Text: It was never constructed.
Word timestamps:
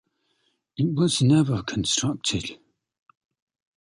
It 0.77 0.95
was 0.95 1.21
never 1.21 1.61
constructed. 1.61 2.57